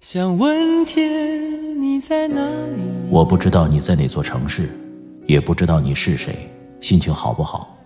[0.00, 2.80] 想问天你在哪里？
[3.10, 4.70] 我不知道你在哪座城市，
[5.26, 6.48] 也不知道你是谁，
[6.80, 7.76] 心情好不好？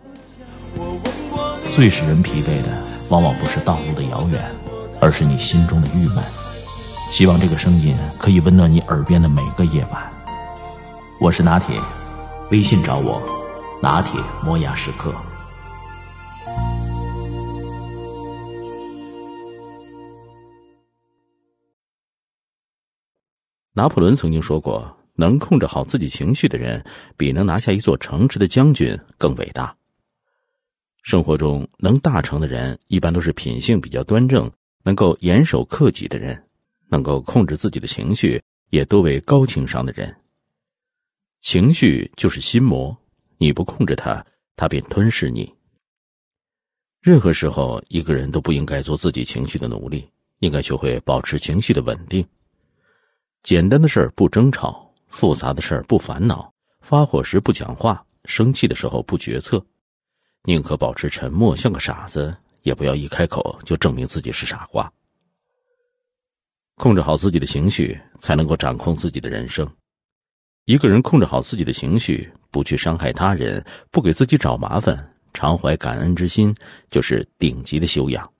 [1.74, 2.68] 最使人疲惫的，
[3.10, 4.44] 往往不是道路的遥远，
[5.00, 6.22] 而是你心中的郁闷。
[7.10, 10.02] 希望这个声音可以温暖你耳边的每个夜晚。
[11.18, 11.80] 我是拿铁，
[12.50, 13.22] 微信找我，
[13.80, 15.14] 拿铁磨牙时刻。
[23.74, 26.84] 拿破仑曾经说过：“能控制好自己情绪的人，
[27.16, 29.74] 比能拿下一座城池的将军更伟大。”
[31.02, 34.50] 生活中能大成的人，一般都是品性比较端正、
[34.84, 36.40] 能够严守克己的人，
[36.88, 38.40] 能够控制自己的情绪，
[38.70, 40.14] 也多为高情商的人。
[41.40, 42.96] 情绪就是心魔，
[43.38, 45.52] 你不控制它，它便吞噬你。
[47.00, 50.06] 任何时候，一个人都不应该做自己情绪的奴隶，
[50.40, 52.24] 应该学会保持情绪的稳定。
[53.42, 59.64] 简单的事儿不争吵，复杂的事儿不烦恼，发火时不讲话，生气的时候不决策，
[60.44, 64.90] 宁可保持沉默，像个傻子，也不要一开口就证明自己是傻瓜。
[66.76, 69.68] 控制好自己的情绪，才能够掌控自己的人生。
[70.66, 76.54] 一个人控制好自己的情绪，不去伤害他人，不给自己找麻烦，常怀感恩之心，
[76.88, 78.32] 就是顶级的修养。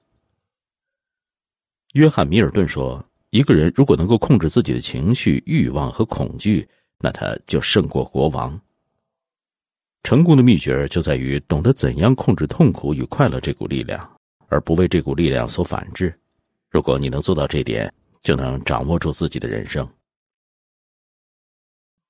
[1.95, 3.05] 约翰·米尔顿说。
[3.33, 8.61] 一个人如果能够控制自己的情绪、欲望和恐惧，那他就胜过国王。
[10.03, 14.07] 成功的秘诀就在于懂得怎样控制痛苦与快乐这股力量，
[14.49, 16.15] 而不为这股力量所反制。
[16.69, 19.89] 如果你能做到这点，就能掌握住自己的人生。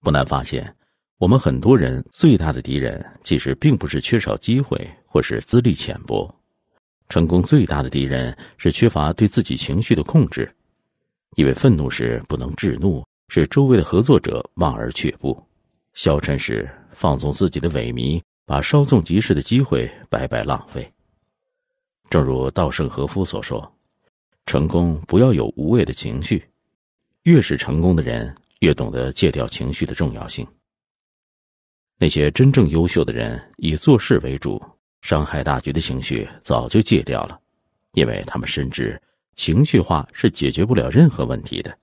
[0.01, 0.75] 不难发现，
[1.21, 6.29] 我们很多人最大的敌人，其实并不是缺少机会或是资历浅薄，
[7.09, 10.53] 成功最大的敌人是缺乏对自己情绪的控制。
[11.37, 15.35] 因为愤怒时不能制怒，使周围的合作者望而却步；
[15.95, 20.91] 消沉时放纵自己的萎靡，把稍纵即逝的机会白白浪费。
[22.11, 23.75] 正如稻盛和夫所说
[24.45, 26.45] ：“成功不要有无谓的情绪，
[27.23, 30.47] 越是成功的人，越懂得戒掉情绪的重要性。”
[31.97, 34.61] 那些真正优秀的人以做事为主，
[35.01, 37.41] 伤害大局的情绪早就戒掉了，
[37.93, 39.01] 因为他们深知。
[39.35, 41.77] 情绪化是解决不了任何问题的。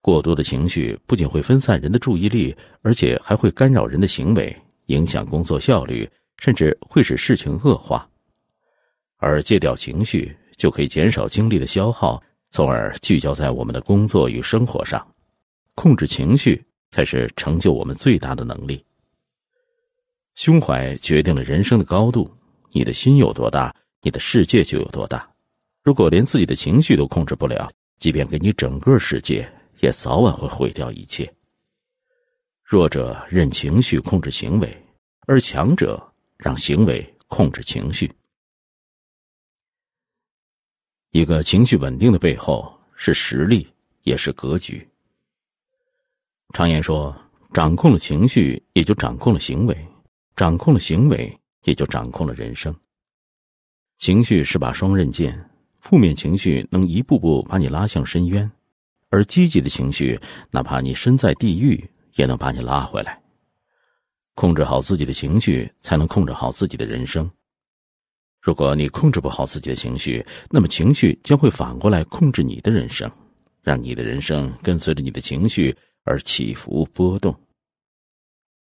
[0.00, 4.54] 过多的情绪不仅会分散人的注意力，而且还会干扰人的行为，
[4.86, 6.06] 影响工作效率，
[6.38, 8.06] 甚至会使事情恶化。
[9.16, 15.06] 而戒掉情绪，就可以减少精力的消耗，从而聚焦在我们的工作与生活上。
[15.74, 18.84] 控制情绪，才是成就我们最大的能力。
[20.34, 22.30] 胸怀决定了人生的高度，
[22.72, 25.33] 你的心有多大，你的世界就有多大。
[25.84, 29.46] 如果连自己的情绪都控制不了，即便给你整个世界，
[29.80, 31.30] 也早晚会毁掉一切。
[32.62, 34.86] 弱者任情绪控制行为，
[35.26, 36.02] 而强者
[36.38, 38.10] 让行为控制情绪。
[41.10, 43.70] 一个情绪稳定的背后是实力，
[44.04, 44.88] 也是格局。
[46.54, 47.14] 常言说，
[47.52, 49.74] 掌控了情绪，也就掌控了行为；
[50.34, 52.74] 掌控了行为，也就掌控了人生。
[53.98, 55.38] 情绪是把双刃剑。
[55.84, 58.50] 负面情绪能一步步把你拉向深渊，
[59.10, 60.18] 而积极的情绪，
[60.50, 61.78] 哪怕你身在地狱，
[62.14, 63.20] 也能把你拉回来。
[64.34, 67.30] 控制好自己的情绪，才能控制好自己的人生。
[68.40, 73.08] 如果你控制不好自己的情绪，那么情绪将会反过来控制你的人生，
[73.60, 77.38] 让你的人生跟随着你的情绪而起伏波动。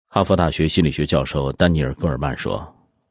[0.07, 2.68] 哈佛大学心理学教授丹尼尔·戈尔曼说：“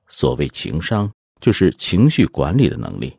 [0.06, 3.10] 所谓情商，就是情绪管理的能力。”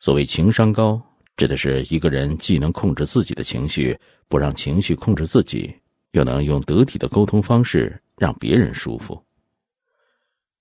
[0.00, 0.98] 所谓情商高，
[1.36, 3.94] 指的是一个人既能控制自己的情绪，
[4.28, 5.70] 不让情绪控制自己，
[6.12, 9.22] 又能用得体的沟通方式让别人舒服。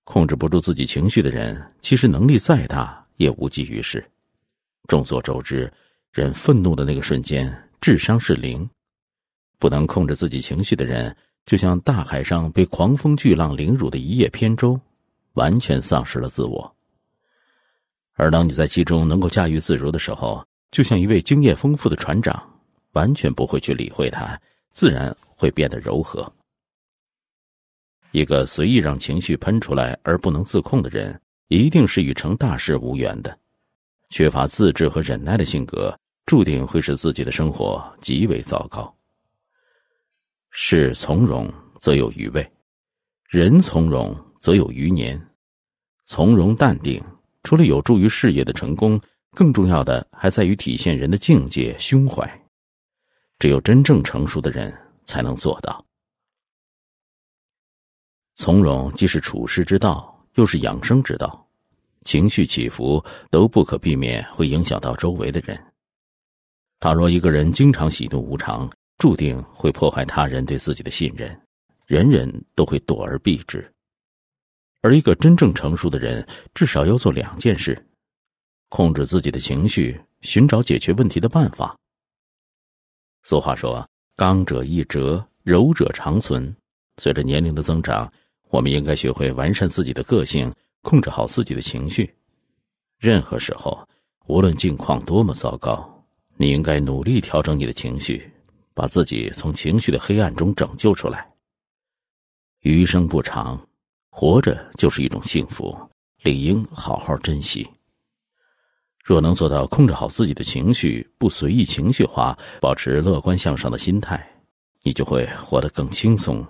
[0.04, 4.06] 控制不住自己情绪的人，其实能力再大也无济于事。
[4.90, 5.72] 众所周知，
[6.12, 7.50] 人愤怒的那个瞬间，
[7.80, 8.70] 智商是零。
[9.58, 11.16] 不能控制自己情绪的人，
[11.46, 14.78] 就像大海上被狂风巨浪凌辱的一叶扁舟，
[15.34, 16.76] 完全丧失了自我。
[18.20, 22.38] 而当你在其中能够驾驭自如的时候，就像一位经验丰富的船长，
[22.92, 24.38] 完全不会去理会它，
[24.72, 26.30] 自然会变得柔和。
[28.12, 31.18] 一个随意让情绪喷出来而不能自控的人，
[31.48, 33.36] 一定是与成大事无缘的。
[34.10, 38.94] 缺乏自制和忍耐的性格，注定会使自己的生活极为糟糕。
[40.52, 41.50] 事从容
[41.80, 42.46] 则有余味，
[43.30, 45.18] 人从容则有余年，
[46.04, 47.02] 从容淡定。
[47.50, 49.02] 除了有助于事业的成功，
[49.32, 52.24] 更重要的还在于体现人的境界、胸怀。
[53.40, 54.72] 只有真正成熟的人
[55.04, 55.84] 才能做到。
[58.36, 61.44] 从容既是处世之道，又是养生之道。
[62.04, 65.60] 情绪起伏都不可避免会影响到周围的人。
[66.80, 68.70] 倘若一个人经常喜怒无常，
[69.00, 71.36] 注定会破坏他人对自己的信任，
[71.88, 73.68] 人人都会躲而避之。
[74.82, 77.86] 而一个真正成熟的人，至少要做两件事：
[78.70, 81.78] 控制自己的情绪，寻找解决问题的办法。
[83.24, 83.86] 俗话说
[84.16, 86.56] ：“刚者易折，柔者长存。”
[86.98, 88.12] 随着年龄的增长，
[88.50, 92.14] 我们应该学会完善自己的个性，控制好自己的情绪。
[92.98, 93.86] 任何时候，
[94.28, 96.06] 无论境况多么糟糕，
[96.38, 98.32] 你应该努力调整你的情绪，
[98.74, 101.30] 把自己从情绪的黑暗中拯救出来。
[102.62, 103.60] 余生不长，
[104.20, 105.74] 活着就是一种幸福，
[106.24, 107.66] 理应好好珍惜。
[109.02, 114.22] 若能做到控制好自己的情绪，不随意情绪化，保持乐观向上的心态，
[114.84, 116.46] 你就会活得更轻松、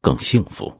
[0.00, 0.74] 更幸福。